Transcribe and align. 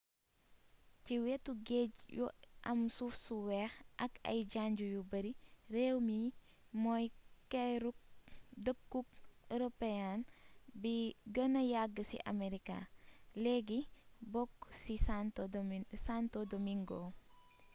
ci 1.03 1.13
wétu 1.25 1.51
géj 1.67 1.91
yu 2.17 2.25
am 2.71 2.79
suuf 2.95 3.13
su 3.25 3.35
wéx 3.49 3.71
ak 4.05 4.13
ay 4.31 4.39
janj 4.53 4.77
yu 4.93 4.99
beeri 5.11 5.31
réwmi 5.75 6.19
mooy 6.83 7.05
keeruk 7.51 7.97
deekuk 8.65 9.07
european 9.55 10.17
bi 10.81 10.95
geenee 11.35 11.69
yagg 11.73 11.95
ci 12.09 12.17
americas 12.33 12.85
légi 13.43 13.79
bokk 14.33 14.55
ci 14.81 14.93
santo 16.21 16.41
domingo 16.53 16.99